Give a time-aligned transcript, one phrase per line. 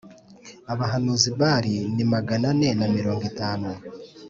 [0.73, 3.69] abahanuzi Bali ni magana ane na mirongo itanu